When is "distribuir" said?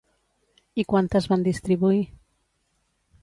1.47-2.01